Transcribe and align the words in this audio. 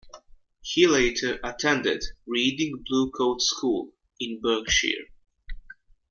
He 0.63 0.87
later 0.87 1.39
attended 1.43 2.03
Reading 2.25 2.83
Blue 2.89 3.11
Coat 3.11 3.39
School 3.39 3.93
in 4.19 4.41
Berkshire. 4.41 5.05